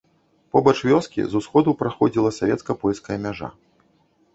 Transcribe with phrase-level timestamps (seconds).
[0.55, 3.57] Побач вёскі з усходу праходзіла савецка-польская мяжа.